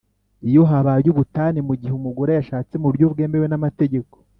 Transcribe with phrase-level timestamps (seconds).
[0.49, 4.15] iyo habaye ubutane mu gihe umugore yashatse mu buryo bwemewe n’amategeko